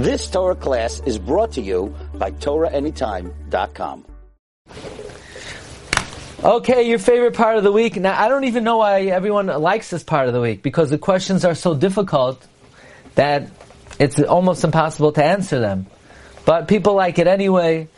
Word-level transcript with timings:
This 0.00 0.30
Torah 0.30 0.54
class 0.54 1.02
is 1.04 1.18
brought 1.18 1.52
to 1.52 1.60
you 1.60 1.94
by 2.14 2.30
TorahAnytime.com. 2.30 4.06
Okay, 6.42 6.88
your 6.88 6.98
favorite 6.98 7.34
part 7.34 7.58
of 7.58 7.64
the 7.64 7.70
week. 7.70 7.96
Now, 7.96 8.18
I 8.18 8.28
don't 8.28 8.44
even 8.44 8.64
know 8.64 8.78
why 8.78 9.02
everyone 9.02 9.48
likes 9.48 9.90
this 9.90 10.02
part 10.02 10.26
of 10.26 10.32
the 10.32 10.40
week 10.40 10.62
because 10.62 10.88
the 10.88 10.96
questions 10.96 11.44
are 11.44 11.54
so 11.54 11.74
difficult 11.74 12.42
that 13.14 13.50
it's 13.98 14.18
almost 14.18 14.64
impossible 14.64 15.12
to 15.12 15.22
answer 15.22 15.60
them. 15.60 15.84
But 16.46 16.66
people 16.66 16.94
like 16.94 17.18
it 17.18 17.26
anyway, 17.26 17.88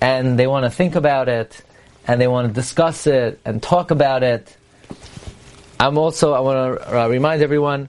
and 0.00 0.38
they 0.38 0.46
want 0.46 0.64
to 0.64 0.70
think 0.70 0.94
about 0.94 1.28
it, 1.28 1.60
and 2.06 2.20
they 2.20 2.28
want 2.28 2.46
to 2.46 2.54
discuss 2.54 3.08
it 3.08 3.40
and 3.44 3.60
talk 3.60 3.90
about 3.90 4.22
it. 4.22 4.56
I'm 5.80 5.98
also, 5.98 6.34
I 6.34 6.38
want 6.38 6.78
to 6.78 7.00
uh, 7.00 7.08
remind 7.08 7.42
everyone, 7.42 7.88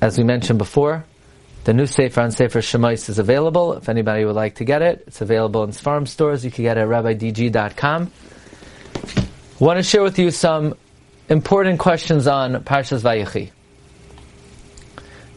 as 0.00 0.16
we 0.16 0.22
mentioned 0.22 0.60
before, 0.60 1.04
the 1.64 1.72
new 1.72 1.86
Sefer 1.86 2.20
on 2.20 2.30
Sefer 2.30 2.60
Shemais 2.60 3.08
is 3.08 3.18
available. 3.18 3.72
If 3.74 3.88
anybody 3.88 4.24
would 4.24 4.34
like 4.34 4.56
to 4.56 4.64
get 4.64 4.82
it, 4.82 5.04
it's 5.06 5.20
available 5.20 5.64
in 5.64 5.72
farm 5.72 6.06
stores. 6.06 6.44
You 6.44 6.50
can 6.50 6.64
get 6.64 6.76
it 6.76 6.82
at 6.82 6.88
rabbidg.com. 6.88 8.12
I 9.60 9.64
want 9.64 9.78
to 9.78 9.82
share 9.82 10.02
with 10.02 10.18
you 10.18 10.30
some 10.30 10.74
important 11.28 11.78
questions 11.78 12.26
on 12.26 12.62
Parshas 12.64 13.00
Vayechi. 13.00 13.50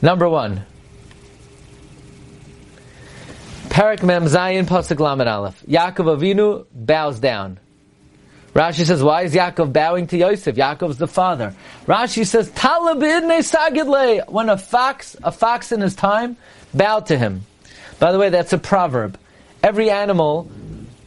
Number 0.02 0.28
one, 0.28 0.66
Parak 3.70 4.04
Mem 4.04 4.26
Zayin 4.26 4.66
Pasuk 4.66 5.00
Lamed 5.00 5.28
Aleph. 5.28 5.64
Yaakov 5.68 6.18
Avinu 6.18 6.66
bows 6.74 7.20
down. 7.20 7.60
Rashi 8.58 8.88
says, 8.88 9.04
why 9.04 9.22
is 9.22 9.36
Yaakov 9.36 9.72
bowing 9.72 10.08
to 10.08 10.18
Yosef? 10.18 10.56
Yaakov's 10.56 10.98
the 10.98 11.08
father. 11.08 11.54
Rashi 11.86 12.26
says, 12.26 12.50
Talabidne 12.50 13.44
Sagidle. 13.44 14.28
When 14.28 14.50
a 14.50 14.58
fox, 14.58 15.16
a 15.24 15.32
fox 15.32 15.72
in 15.72 15.80
his 15.80 15.94
time, 15.94 16.38
bowed 16.74 17.06
to 17.06 17.20
him. 17.20 17.44
By 18.00 18.12
the 18.12 18.18
way, 18.18 18.30
that's 18.30 18.54
a 18.54 18.58
proverb. 18.58 19.20
Every 19.62 19.92
animal 19.92 20.50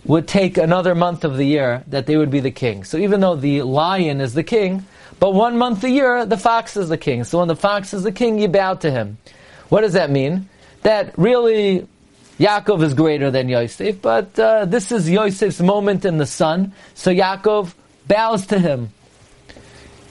would 0.05 0.29
take 0.29 0.59
another 0.59 0.95
month 0.95 1.25
of 1.25 1.37
the 1.37 1.45
year 1.45 1.83
that 1.89 2.07
they 2.07 2.17
would 2.17 2.31
be 2.31 2.39
the 2.39 2.53
king. 2.53 2.85
So 2.85 2.99
even 2.99 3.19
though 3.19 3.35
the 3.35 3.63
lion 3.63 4.21
is 4.21 4.33
the 4.33 4.45
king, 4.45 4.87
but 5.19 5.35
one 5.35 5.59
month 5.59 5.83
a 5.83 5.91
year, 5.91 6.25
the 6.25 6.37
fox 6.37 6.77
is 6.77 6.89
the 6.89 6.99
king. 6.99 7.25
So 7.25 7.41
when 7.41 7.49
the 7.49 7.57
fox 7.57 7.93
is 7.93 8.05
the 8.05 8.13
king, 8.13 8.39
you 8.39 8.47
bow 8.47 8.75
to 8.75 8.93
him. 8.93 9.19
What 9.71 9.81
does 9.81 9.95
that 9.95 10.09
mean? 10.09 10.49
That 10.83 11.19
really 11.19 11.89
Yaakov 12.41 12.83
is 12.83 12.95
greater 12.95 13.31
than 13.31 13.51
Yosef, 13.51 14.01
but 14.01 14.39
uh, 14.39 14.65
this 14.65 14.91
is 14.91 15.11
Yosef's 15.11 15.61
moment 15.61 16.07
in 16.07 16.17
the 16.17 16.25
sun, 16.25 16.73
so 16.95 17.13
Yaakov 17.13 17.75
bows 18.09 18.47
to 18.47 18.59
him. 18.59 18.89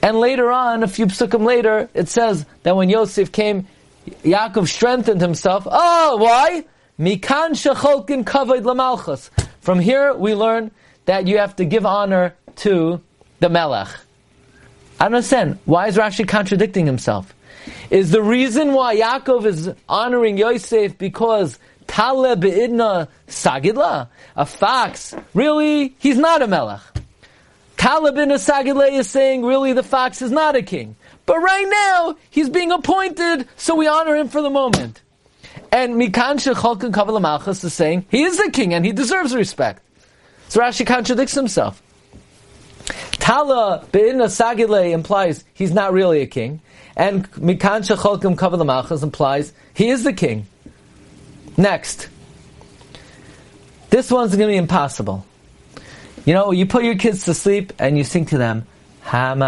And 0.00 0.16
later 0.16 0.52
on, 0.52 0.84
a 0.84 0.88
few 0.88 1.06
psukim 1.06 1.44
later, 1.44 1.90
it 1.92 2.08
says 2.08 2.46
that 2.62 2.76
when 2.76 2.88
Yosef 2.88 3.32
came, 3.32 3.66
Yaakov 4.22 4.68
strengthened 4.68 5.20
himself. 5.20 5.66
Oh, 5.68 6.18
why? 6.18 6.64
Mikan 7.00 7.50
shecholkin 7.50 8.22
kavod 8.22 8.62
lamalchus. 8.62 9.30
From 9.60 9.80
here, 9.80 10.14
we 10.14 10.36
learn 10.36 10.70
that 11.06 11.26
you 11.26 11.38
have 11.38 11.56
to 11.56 11.64
give 11.64 11.84
honor 11.84 12.36
to 12.56 13.00
the 13.40 13.48
melech. 13.48 13.88
I 15.00 15.06
don't 15.06 15.14
understand. 15.16 15.58
Why 15.64 15.88
is 15.88 15.96
Rashi 15.96 16.28
contradicting 16.28 16.86
himself? 16.86 17.34
Is 17.90 18.12
the 18.12 18.22
reason 18.22 18.72
why 18.72 18.96
Yaakov 18.96 19.46
is 19.46 19.70
honoring 19.88 20.38
Yosef 20.38 20.96
because 20.96 21.58
Tale 21.90 22.36
be'idna 22.36 23.08
sagidla, 23.26 24.06
a 24.36 24.46
fox. 24.46 25.12
Really, 25.34 25.96
he's 25.98 26.16
not 26.16 26.40
a 26.40 26.46
melech. 26.46 26.80
Tale 27.76 28.12
be'idna 28.12 28.36
sagidla 28.36 28.92
is 28.92 29.10
saying, 29.10 29.44
really, 29.44 29.72
the 29.72 29.82
fox 29.82 30.22
is 30.22 30.30
not 30.30 30.54
a 30.54 30.62
king. 30.62 30.94
But 31.26 31.40
right 31.40 31.66
now, 31.68 32.14
he's 32.30 32.48
being 32.48 32.70
appointed, 32.70 33.48
so 33.56 33.74
we 33.74 33.88
honor 33.88 34.14
him 34.14 34.28
for 34.28 34.40
the 34.40 34.50
moment. 34.50 35.02
And 35.72 35.94
Mikan 35.94 36.36
Shechalkan 36.36 36.92
Kavala 36.92 37.48
is 37.48 37.74
saying, 37.74 38.06
he 38.08 38.22
is 38.22 38.38
the 38.38 38.52
king 38.52 38.72
and 38.72 38.84
he 38.84 38.92
deserves 38.92 39.34
respect. 39.34 39.82
So 40.48 40.60
Rashi 40.60 40.86
contradicts 40.86 41.34
himself. 41.34 41.82
Tala 43.14 43.84
be'idna 43.90 44.26
sagile 44.26 44.92
implies 44.92 45.44
he's 45.54 45.72
not 45.72 45.92
really 45.92 46.20
a 46.20 46.26
king. 46.26 46.60
And 46.96 47.28
Mikan 47.32 47.82
Shechalkan 47.82 48.36
Kavala 48.36 49.02
implies 49.02 49.52
he 49.74 49.88
is 49.88 50.04
the 50.04 50.12
king. 50.12 50.46
Next. 51.60 52.08
This 53.90 54.10
one's 54.10 54.34
going 54.34 54.48
to 54.48 54.52
be 54.52 54.56
impossible. 54.56 55.26
You 56.24 56.32
know, 56.32 56.52
you 56.52 56.64
put 56.64 56.84
your 56.84 56.94
kids 56.96 57.26
to 57.26 57.34
sleep 57.34 57.74
and 57.78 57.98
you 57.98 58.04
sing 58.04 58.24
to 58.26 58.38
them, 58.38 58.66
The 59.04 59.42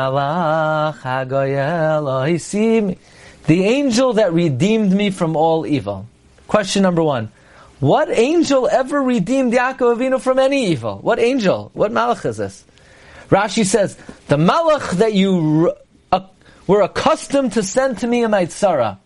angel 3.48 4.12
that 4.12 4.32
redeemed 4.32 4.92
me 4.92 5.10
from 5.10 5.36
all 5.36 5.66
evil. 5.66 6.06
Question 6.48 6.82
number 6.82 7.02
one. 7.02 7.32
What 7.80 8.10
angel 8.10 8.68
ever 8.68 9.02
redeemed 9.02 9.54
Yaakov 9.54 9.96
Avinu 9.96 10.20
from 10.20 10.38
any 10.38 10.66
evil? 10.66 10.98
What 10.98 11.18
angel? 11.18 11.70
What 11.72 11.92
malach 11.92 12.26
is 12.26 12.36
this? 12.36 12.62
Rashi 13.30 13.64
says, 13.64 13.96
the 14.28 14.36
malach 14.36 14.90
that 14.98 15.14
you 15.14 15.72
uh, 16.12 16.20
were 16.66 16.82
accustomed 16.82 17.54
to 17.54 17.62
send 17.62 17.98
to 17.98 18.06
me 18.06 18.22
in 18.22 18.30
my 18.30 18.44
tzara. 18.44 18.98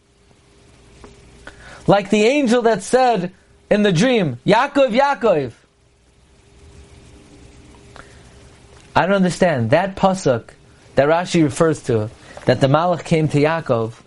Like 1.87 2.11
the 2.11 2.25
angel 2.25 2.63
that 2.63 2.83
said 2.83 3.33
in 3.71 3.83
the 3.83 3.93
dream, 3.93 4.39
Yaakov, 4.47 4.91
Yaakov. 4.91 5.53
I 8.95 9.07
don't 9.07 9.17
understand. 9.17 9.71
That 9.71 9.97
pasuk 9.97 10.51
that 10.95 11.09
Rashi 11.09 11.43
refers 11.43 11.83
to, 11.85 12.11
that 12.47 12.61
the 12.61 12.67
Malach 12.67 13.05
came 13.05 13.29
to 13.29 13.39
Yaakov, 13.39 14.01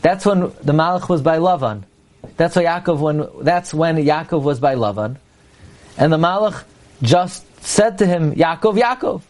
that's 0.00 0.26
when 0.26 0.40
the 0.40 0.72
Malach 0.72 1.08
was 1.08 1.22
by 1.22 1.38
Lavan. 1.38 1.84
That's 2.36 2.56
why 2.56 2.64
Yaakov 2.64 2.98
when 2.98 3.44
that's 3.44 3.72
when 3.72 3.96
Yaakov 3.96 4.42
was 4.42 4.58
by 4.58 4.74
Lavan. 4.74 5.16
And 5.96 6.12
the 6.12 6.16
Malach 6.16 6.64
just 7.02 7.44
said 7.64 7.98
to 7.98 8.06
him, 8.06 8.34
Yaakov, 8.34 8.80
Yaakov. 8.80 9.22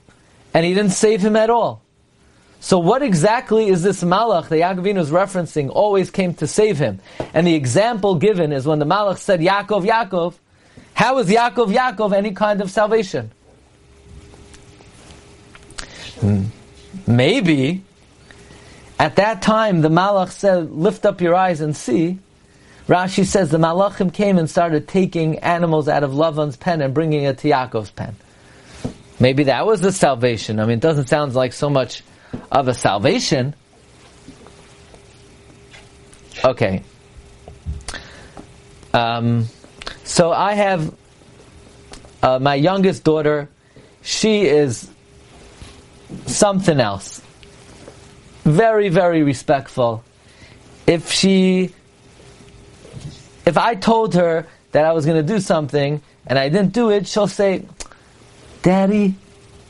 And 0.55 0.65
he 0.65 0.75
didn't 0.75 0.93
save 0.93 1.21
him 1.21 1.37
at 1.37 1.51
all. 1.51 1.83
So 2.63 2.79
what 2.79 3.03
exactly 3.03 3.67
is 3.67 3.83
this 3.83 4.05
malach 4.05 4.49
that 4.49 4.55
Yaakov 4.55 4.97
is 4.97 5.11
referencing 5.11 5.69
always 5.69 6.13
came 6.13 6.33
to 6.35 6.47
save 6.47 6.79
him? 6.79 7.01
And 7.35 7.45
the 7.45 7.57
example 7.57 8.15
given 8.15 8.53
is 8.53 8.67
when 8.67 8.79
the 8.79 8.85
malach 8.85 9.19
said, 9.19 9.41
Yaakov, 9.41 9.85
Yaakov, 9.85 10.35
how 10.95 11.19
is 11.19 11.27
Yaakov, 11.27 11.75
Yaakov 11.75 12.15
any 12.15 12.31
kind 12.31 12.61
of 12.61 12.71
salvation? 12.71 13.33
Hmm. 16.21 16.45
Maybe 17.05 17.83
at 18.97 19.17
that 19.17 19.43
time 19.43 19.81
the 19.81 19.91
malach 19.91 20.31
said, 20.31 20.71
lift 20.71 21.05
up 21.05 21.21
your 21.21 21.35
eyes 21.35 21.61
and 21.61 21.77
see. 21.77 22.21
Rashi 22.87 23.25
says 23.27 23.51
the 23.51 23.59
malachim 23.59 24.15
came 24.15 24.39
and 24.39 24.49
started 24.49 24.87
taking 24.87 25.41
animals 25.41 25.89
out 25.89 26.05
of 26.05 26.13
Lavan's 26.13 26.57
pen 26.57 26.81
and 26.81 26.95
bringing 26.95 27.25
it 27.25 27.39
to 27.39 27.49
Yaakov's 27.49 27.91
pen. 27.91 28.15
Maybe 29.19 29.43
that 29.45 29.67
was 29.67 29.81
the 29.81 29.91
salvation. 29.91 30.61
I 30.61 30.67
mean, 30.67 30.79
it 30.79 30.81
doesn't 30.81 31.09
sound 31.09 31.35
like 31.35 31.55
so 31.55 31.69
much 31.69 32.05
of 32.53 32.69
a 32.69 32.75
salvation. 32.75 33.55
Okay. 36.45 36.83
Um, 38.93 39.47
so 40.05 40.33
I 40.33 40.53
have 40.53 40.95
uh, 42.23 42.39
my 42.39 42.55
youngest 42.55 43.05
daughter. 43.05 43.49
She 44.03 44.43
is 44.43 44.91
something 46.27 46.79
else. 46.79 47.23
Very, 48.45 48.91
very 48.91 49.23
respectful. 49.23 50.05
If 50.87 51.11
she, 51.11 51.71
if 53.47 53.57
I 53.57 53.77
told 53.77 54.15
her 54.15 54.47
that 54.73 54.85
I 54.85 54.93
was 54.93 55.07
going 55.07 55.17
to 55.17 55.33
do 55.33 55.41
something 55.41 56.03
and 56.27 56.39
I 56.39 56.51
didn't 56.51 56.75
do 56.75 56.91
it, 56.91 57.07
she'll 57.07 57.29
say, 57.29 57.65
Daddy, 58.61 59.15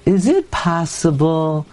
is 0.04 0.26
it 0.26 0.50
possible 0.50 1.66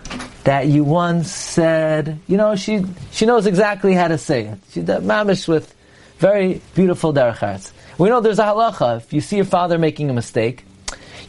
that 0.50 0.66
you 0.66 0.84
once 0.84 1.32
said, 1.32 2.20
you 2.26 2.36
know, 2.36 2.56
she 2.56 2.84
she 3.12 3.28
knows 3.28 3.46
exactly 3.46 3.94
how 3.94 4.08
to 4.08 4.18
say 4.18 4.46
it. 4.46 4.58
She 4.72 4.82
mamish 4.82 5.48
with 5.48 5.76
very 6.18 6.60
beautiful 6.74 7.14
derech 7.14 7.72
We 8.00 8.10
know 8.10 8.20
there's 8.20 8.40
a 8.40 8.46
halacha. 8.46 8.98
If 8.98 9.14
you 9.14 9.22
see 9.22 9.36
your 9.36 9.46
father 9.46 9.78
making 9.78 10.10
a 10.10 10.14
mistake, 10.14 10.66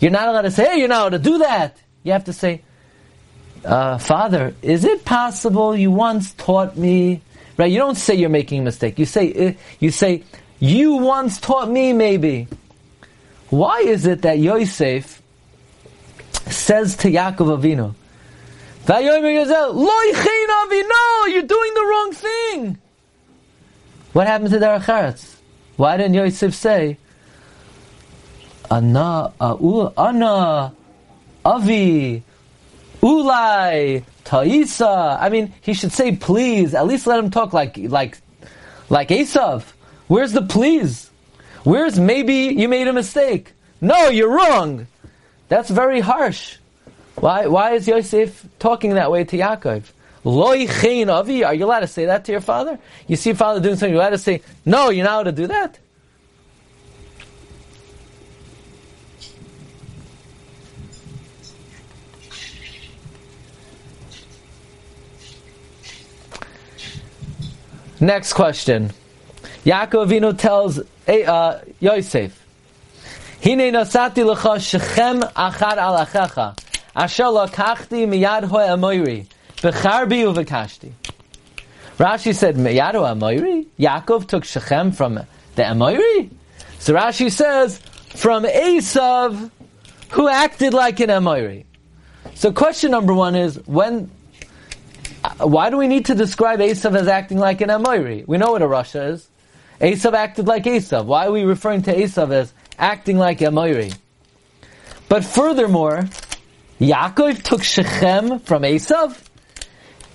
you're 0.01 0.11
not 0.11 0.27
allowed 0.27 0.49
to 0.49 0.51
say, 0.51 0.71
hey, 0.71 0.79
you're 0.79 0.89
not 0.89 1.01
allowed 1.01 1.23
to 1.23 1.31
do 1.33 1.37
that. 1.37 1.77
You 2.03 2.13
have 2.13 2.25
to 2.25 2.33
say, 2.33 2.63
uh, 3.63 3.99
Father, 3.99 4.55
is 4.63 4.87
it 4.87 5.05
possible 5.05 5.77
you 5.77 5.91
once 5.91 6.33
taught 6.33 6.79
me? 6.79 7.21
Right? 7.59 7.71
You 7.71 7.79
don't 7.79 7.97
say 7.97 8.15
you're 8.15 8.31
making 8.31 8.63
a 8.63 8.65
mistake. 8.65 8.99
You 8.99 9.05
say, 9.05 9.49
uh, 9.49 9.53
you 9.81 9.91
say, 9.91 10.25
you 10.61 10.93
once 10.93 11.39
taught 11.39 11.71
me 11.71 11.93
maybe. 11.93 12.49
Why 13.51 13.81
is 13.81 14.07
it 14.07 14.23
that 14.23 14.39
Yosef 14.39 15.21
says 16.47 16.97
to 16.97 17.11
Yaakov 17.11 17.61
Avinu, 17.61 17.95
you're 21.31 21.43
doing 21.45 21.75
the 21.75 21.87
wrong 21.89 22.13
thing. 22.13 22.79
What 24.15 24.27
happened 24.27 24.51
to 24.51 24.59
the 24.59 24.67
Eretz? 24.67 25.37
Why 25.77 25.97
didn't 25.97 26.15
Yosef 26.15 26.53
say, 26.53 26.99
Ana, 28.69 29.33
Ana, 29.39 30.75
Avi, 31.45 32.25
Ulai, 33.01 34.03
Taisa? 34.25 35.23
I 35.23 35.29
mean, 35.29 35.55
he 35.61 35.73
should 35.73 35.93
say, 35.93 36.17
please, 36.17 36.75
at 36.75 36.85
least 36.85 37.07
let 37.07 37.21
him 37.21 37.31
talk 37.31 37.53
like, 37.53 37.77
like, 37.79 38.19
like 38.89 39.11
Esav. 39.11 39.63
Where's 40.09 40.33
the 40.33 40.43
please? 40.43 41.09
Where's 41.63 41.97
maybe 41.97 42.53
you 42.59 42.69
made 42.69 42.89
a 42.89 42.93
mistake? 42.93 43.53
No, 43.81 44.09
you're 44.09 44.35
wrong. 44.35 44.89
That's 45.49 45.71
very 45.71 46.01
harsh. 46.01 46.57
Why, 47.21 47.47
why 47.47 47.73
is 47.73 47.87
Yosef 47.87 48.47
talking 48.59 48.95
that 48.95 49.11
way 49.11 49.25
to 49.25 49.37
Yaakov? 49.37 49.85
Loi 50.25 50.67
chein 50.67 51.11
avi, 51.11 51.45
are 51.45 51.55
you 51.55 51.67
allowed 51.67 51.81
to 51.81 51.87
say 51.87 52.07
that 52.07 52.25
to 52.25 52.33
your 52.33 52.41
father? 52.41 52.79
You 53.07 53.17
see 53.17 53.35
father 53.35 53.61
doing 53.61 53.77
something, 53.77 53.93
you're 53.93 54.01
allowed 54.01 54.11
to 54.11 54.19
say, 54.19 54.41
no, 54.65 54.89
you're 54.89 55.05
not 55.05 55.15
allowed 55.15 55.23
to 55.25 55.33
do 55.33 55.47
that? 55.49 55.79
Next 68.01 68.33
question. 68.33 68.93
Yaakov 69.67 70.09
Avinu 70.09 70.39
tells 70.39 70.81
uh, 71.07 71.61
Yosef, 71.81 72.47
Hine 73.43 73.73
nosati 73.73 74.25
lecha 74.25 74.59
shechem 74.59 75.21
achar 75.21 75.77
al 75.77 76.07
achecha, 76.07 76.57
asher 76.95 77.25
lakachti 77.25 78.07
miyad 78.07 78.45
hoi 78.45 78.69
amoyri, 78.69 79.27
becharbi. 79.57 80.93
Rashi 81.99 82.35
said, 82.35 82.57
miyad 82.57 82.95
hoi 82.95 83.15
amoyri? 83.15 83.67
Yaakov 83.79 84.27
took 84.27 84.45
Shechem 84.45 84.93
from 84.93 85.15
the 85.15 85.63
Amoyri? 85.63 86.31
So 86.79 86.95
Rashi 86.95 87.31
says, 87.31 87.79
from 87.79 88.45
Esav, 88.45 89.51
who 90.11 90.29
acted 90.29 90.73
like 90.73 91.01
an 91.01 91.11
Amoyri. 91.11 91.65
So 92.35 92.53
question 92.53 92.91
number 92.91 93.13
one 93.13 93.35
is, 93.35 93.57
when 93.67 94.11
uh, 95.23 95.47
why 95.47 95.71
do 95.71 95.77
we 95.77 95.87
need 95.87 96.07
to 96.07 96.15
describe 96.15 96.61
Esav 96.61 96.97
as 96.97 97.07
acting 97.07 97.39
like 97.39 97.61
an 97.61 97.69
Amoiri? 97.69 98.27
We 98.27 98.39
know 98.39 98.53
what 98.53 98.63
a 98.63 98.67
rasha 98.67 99.11
is. 99.13 99.29
Esav 99.81 100.15
acted 100.15 100.47
like 100.47 100.65
Esav. 100.65 101.05
Why 101.05 101.27
are 101.27 101.33
we 101.33 101.45
referring 101.45 101.83
to 101.83 101.95
Esav 101.95 102.33
as 102.33 102.53
acting 102.79 103.19
like 103.19 103.39
Amoiri? 103.41 103.95
But 105.09 105.25
furthermore, 105.25 106.09
Yaakov 106.81 107.43
took 107.43 107.63
Shechem 107.63 108.41
from 108.41 108.63
Esav. 108.63 109.19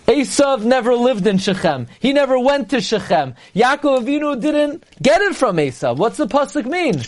Esav 0.07 0.63
never 0.63 0.95
lived 0.95 1.27
in 1.27 1.37
Shechem. 1.37 1.87
He 1.99 2.11
never 2.11 2.39
went 2.39 2.71
to 2.71 2.81
Shechem. 2.81 3.35
Yaakov 3.55 4.03
Avinu 4.03 4.41
didn't 4.41 4.83
get 5.01 5.21
it 5.21 5.35
from 5.35 5.57
Esav. 5.57 5.97
What's 5.97 6.17
the 6.17 6.27
pasuk 6.27 6.65
mean? 6.65 7.01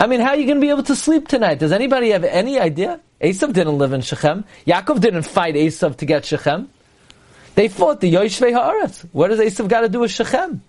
I 0.00 0.08
mean, 0.08 0.20
how 0.20 0.30
are 0.30 0.36
you 0.36 0.46
going 0.46 0.56
to 0.56 0.60
be 0.60 0.70
able 0.70 0.82
to 0.84 0.96
sleep 0.96 1.28
tonight? 1.28 1.60
Does 1.60 1.72
anybody 1.72 2.10
have 2.10 2.24
any 2.24 2.58
idea? 2.58 3.00
Esav 3.20 3.52
didn't 3.52 3.78
live 3.78 3.92
in 3.92 4.02
Shechem. 4.02 4.44
Yaakov 4.66 5.00
didn't 5.00 5.22
fight 5.22 5.54
Esav 5.54 5.96
to 5.98 6.06
get 6.06 6.24
Shechem. 6.24 6.68
They 7.54 7.68
fought 7.68 8.00
the 8.00 8.12
Yoshvei 8.12 8.52
Haaretz. 8.52 9.06
What 9.12 9.28
does 9.28 9.38
Esav 9.38 9.68
got 9.68 9.80
to 9.82 9.88
do 9.88 10.00
with 10.00 10.10
Shechem? 10.10 10.60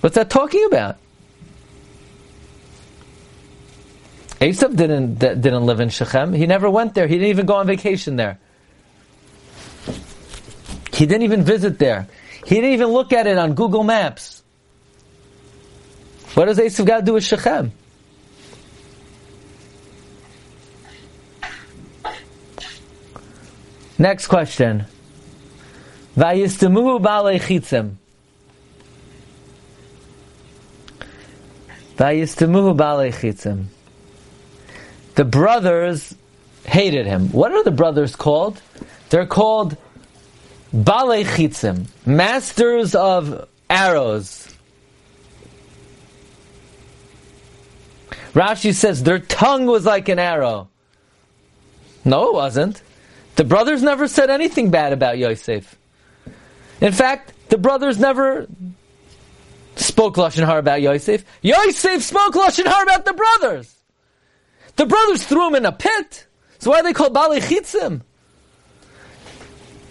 What's 0.00 0.16
that 0.16 0.30
talking 0.30 0.64
about? 0.64 0.98
Esav 4.44 4.76
didn't 4.76 5.18
didn't 5.18 5.64
live 5.64 5.80
in 5.80 5.88
Shechem. 5.88 6.34
He 6.34 6.46
never 6.46 6.68
went 6.68 6.92
there. 6.92 7.06
He 7.06 7.14
didn't 7.14 7.30
even 7.30 7.46
go 7.46 7.54
on 7.54 7.66
vacation 7.66 8.16
there. 8.16 8.38
He 10.92 11.06
didn't 11.06 11.22
even 11.22 11.42
visit 11.42 11.78
there. 11.78 12.06
He 12.44 12.56
didn't 12.56 12.72
even 12.72 12.88
look 12.88 13.14
at 13.14 13.26
it 13.26 13.38
on 13.38 13.54
Google 13.54 13.84
Maps. 13.84 14.42
What 16.34 16.44
does 16.44 16.58
Esav 16.58 16.84
got 16.84 16.98
to 16.98 17.04
do 17.06 17.14
with 17.14 17.24
Shechem? 17.24 17.72
Next 23.96 24.26
question. 24.26 24.84
Vayistamuhu 26.16 27.00
balei 27.00 27.40
chitzim. 27.40 27.94
Vayistamuhu 31.96 32.76
balei 32.76 33.10
chitzim. 33.10 33.68
The 35.14 35.24
brothers 35.24 36.14
hated 36.64 37.06
him. 37.06 37.28
What 37.30 37.52
are 37.52 37.62
the 37.62 37.70
brothers 37.70 38.16
called? 38.16 38.60
They're 39.10 39.26
called 39.26 39.76
balei 40.74 41.24
chitzim, 41.24 41.86
masters 42.04 42.94
of 42.94 43.48
arrows. 43.70 44.54
Rashi 48.32 48.74
says 48.74 49.04
their 49.04 49.20
tongue 49.20 49.66
was 49.66 49.86
like 49.86 50.08
an 50.08 50.18
arrow. 50.18 50.68
No, 52.04 52.28
it 52.28 52.34
wasn't. 52.34 52.82
The 53.36 53.44
brothers 53.44 53.82
never 53.82 54.08
said 54.08 54.30
anything 54.30 54.70
bad 54.70 54.92
about 54.92 55.18
Yosef. 55.18 55.76
In 56.80 56.92
fact, 56.92 57.32
the 57.48 57.58
brothers 57.58 57.98
never 57.98 58.48
spoke 59.76 60.16
lashon 60.16 60.44
hara 60.44 60.58
about 60.58 60.82
Yosef. 60.82 61.24
Yosef 61.42 62.02
spoke 62.02 62.34
lashon 62.34 62.66
hara 62.66 62.82
about 62.82 63.04
the 63.04 63.12
brothers. 63.12 63.74
The 64.76 64.86
brothers 64.86 65.24
threw 65.24 65.48
him 65.48 65.54
in 65.54 65.66
a 65.66 65.72
pit. 65.72 66.26
So 66.58 66.70
why 66.70 66.80
are 66.80 66.82
they 66.82 66.92
called 66.92 67.14
Bali 67.14 67.40
Chitzim? 67.40 68.02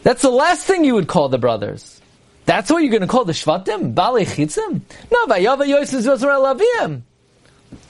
That's 0.03 0.21
the 0.21 0.29
last 0.29 0.65
thing 0.65 0.83
you 0.83 0.95
would 0.95 1.07
call 1.07 1.29
the 1.29 1.37
brothers. 1.37 2.01
That's 2.45 2.69
what 2.69 2.83
you're 2.83 2.91
going 2.91 3.01
to 3.01 3.07
call 3.07 3.23
the 3.23 3.33
Shvatim? 3.33 3.95
Bali 3.95 4.25
Chitzim? 4.25 4.81
No, 5.11 5.25
Vayava 5.25 5.65
Yosef. 5.65 6.03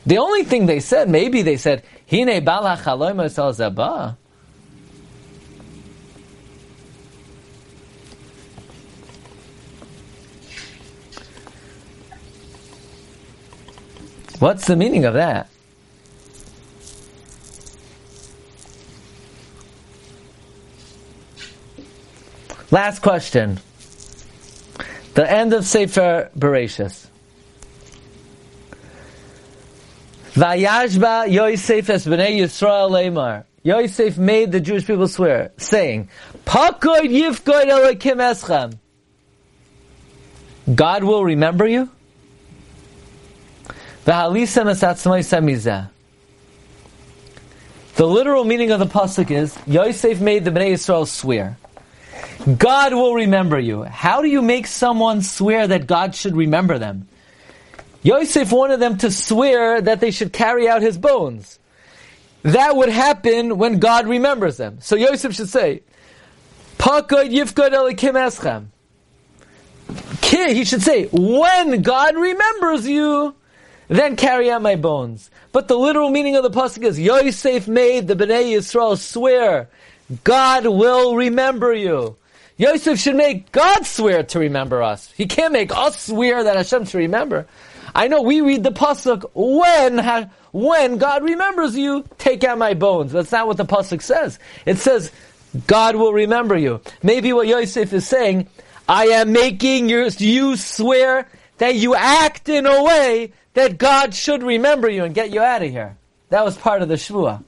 The 0.05 0.17
only 0.17 0.43
thing 0.43 0.65
they 0.67 0.79
said, 0.79 1.09
maybe 1.09 1.41
they 1.41 1.57
said, 1.57 1.83
Hine 2.09 2.43
Bala 2.43 2.77
Chaloim 2.77 3.17
Zabah. 3.25 4.17
What's 14.39 14.67
the 14.67 14.75
meaning 14.75 15.05
of 15.05 15.13
that? 15.13 15.49
Last 22.73 23.03
question. 23.03 23.59
The 25.13 25.31
end 25.31 25.53
of 25.53 25.63
Sefer 25.63 26.31
Bereshis. 26.35 27.05
Vayashba 30.33 31.29
Yosef 31.29 31.91
es 31.91 32.07
b'nei 32.07 32.39
Yisrael. 32.39 33.43
Yosef 33.61 34.17
made 34.17 34.51
the 34.51 34.59
Jewish 34.59 34.87
people 34.87 35.07
swear, 35.07 35.51
saying, 35.57 36.09
Pakoid 36.45 37.11
yifkoid 37.11 37.69
eschem. 38.01 38.79
God 40.73 41.03
will 41.03 41.23
remember 41.23 41.67
you? 41.67 41.91
The 44.05 44.29
literal 47.99 48.43
meaning 48.45 48.71
of 48.71 48.79
the 48.79 48.87
pasuk 48.87 49.29
is 49.29 49.55
Yosef 49.67 50.19
made 50.19 50.43
the 50.43 50.49
Bnei 50.49 50.71
Yisrael 50.71 51.05
swear. 51.05 51.59
God 52.57 52.93
will 52.93 53.15
remember 53.15 53.57
you. 53.57 53.83
How 53.83 54.21
do 54.21 54.27
you 54.27 54.41
make 54.41 54.67
someone 54.67 55.21
swear 55.21 55.67
that 55.67 55.87
God 55.87 56.13
should 56.13 56.35
remember 56.35 56.77
them? 56.77 57.07
Yosef 58.01 58.51
wanted 58.51 58.81
them 58.81 58.97
to 58.97 59.11
swear 59.11 59.79
that 59.79 60.01
they 60.01 60.11
should 60.11 60.33
carry 60.33 60.67
out 60.67 60.81
his 60.81 60.97
bones. 60.97 61.57
That 62.41 62.75
would 62.75 62.89
happen 62.89 63.57
when 63.57 63.79
God 63.79 64.07
remembers 64.07 64.57
them. 64.57 64.79
So 64.81 64.97
Yosef 64.97 65.33
should 65.33 65.47
say, 65.47 65.83
Pakod 66.77 67.31
yifkod 67.31 67.71
elikim 67.71 68.15
eschem. 68.15 68.65
He 70.29 70.65
should 70.65 70.81
say, 70.81 71.05
when 71.11 71.81
God 71.81 72.15
remembers 72.17 72.85
you, 72.85 73.35
then 73.87 74.17
carry 74.17 74.51
out 74.51 74.61
my 74.61 74.75
bones. 74.75 75.29
But 75.53 75.69
the 75.69 75.77
literal 75.77 76.09
meaning 76.09 76.35
of 76.35 76.43
the 76.43 76.49
pasuk 76.49 76.83
is 76.83 76.99
Yosef 76.99 77.69
made 77.69 78.07
the 78.07 78.15
Bnei 78.15 78.53
Yisrael 78.53 78.97
swear, 78.97 79.69
God 80.25 80.65
will 80.65 81.15
remember 81.15 81.73
you. 81.73 82.17
Yosef 82.57 82.99
should 82.99 83.15
make 83.15 83.51
God 83.51 83.85
swear 83.85 84.23
to 84.23 84.39
remember 84.39 84.83
us. 84.83 85.11
He 85.11 85.25
can't 85.25 85.53
make 85.53 85.75
us 85.75 86.05
swear 86.05 86.43
that 86.43 86.55
Hashem 86.55 86.85
should 86.85 86.99
remember. 86.99 87.47
I 87.95 88.07
know 88.07 88.21
we 88.21 88.41
read 88.41 88.63
the 88.63 88.71
pasuk 88.71 89.29
when 89.33 90.29
when 90.51 90.97
God 90.97 91.23
remembers 91.23 91.75
you, 91.75 92.05
take 92.17 92.43
out 92.43 92.57
my 92.57 92.73
bones. 92.73 93.11
That's 93.11 93.31
not 93.31 93.47
what 93.47 93.57
the 93.57 93.65
pasuk 93.65 94.01
says. 94.01 94.39
It 94.65 94.77
says 94.77 95.11
God 95.67 95.95
will 95.95 96.13
remember 96.13 96.55
you. 96.55 96.81
Maybe 97.01 97.33
what 97.33 97.47
Yosef 97.47 97.91
is 97.93 98.07
saying, 98.07 98.47
I 98.87 99.05
am 99.07 99.31
making 99.31 99.89
you 99.89 100.55
swear 100.57 101.27
that 101.57 101.75
you 101.75 101.95
act 101.95 102.49
in 102.49 102.65
a 102.65 102.83
way 102.83 103.33
that 103.53 103.77
God 103.77 104.13
should 104.13 104.43
remember 104.43 104.89
you 104.89 105.03
and 105.03 105.13
get 105.13 105.31
you 105.31 105.41
out 105.41 105.63
of 105.63 105.69
here. 105.69 105.97
That 106.29 106.43
was 106.43 106.57
part 106.57 106.81
of 106.81 106.89
the 106.89 106.95
Shvuah. 106.95 107.43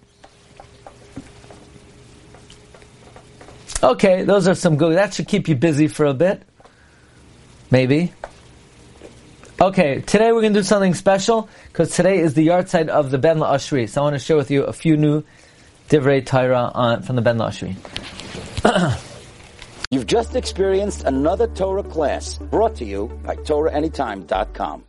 Okay, 3.85 4.23
those 4.23 4.47
are 4.47 4.55
some 4.55 4.77
good. 4.77 4.95
That 4.95 5.13
should 5.13 5.27
keep 5.27 5.47
you 5.47 5.55
busy 5.55 5.87
for 5.87 6.07
a 6.07 6.13
bit. 6.15 6.41
Maybe. 7.69 8.11
Okay, 9.61 10.01
today 10.01 10.31
we're 10.31 10.41
going 10.41 10.53
to 10.53 10.61
do 10.61 10.63
something 10.63 10.95
special 10.95 11.47
because 11.67 11.91
today 11.95 12.17
is 12.17 12.33
the 12.33 12.47
yahrzeit 12.47 12.87
of 12.87 13.11
the 13.11 13.19
Ben 13.19 13.37
La'ashri. 13.37 13.87
So 13.87 14.01
I 14.01 14.05
want 14.05 14.15
to 14.15 14.19
share 14.19 14.37
with 14.37 14.49
you 14.49 14.63
a 14.63 14.73
few 14.73 14.97
new 14.97 15.23
Divrei 15.87 16.25
Torah 16.25 16.71
uh, 16.73 17.01
from 17.01 17.15
the 17.15 17.21
Ben 17.21 17.37
La'ashri. 17.37 17.75
You've 19.91 20.07
just 20.07 20.35
experienced 20.35 21.03
another 21.03 21.45
Torah 21.45 21.83
class 21.83 22.39
brought 22.39 22.75
to 22.77 22.85
you 22.85 23.07
by 23.23 23.35
TorahAnytime.com. 23.35 24.83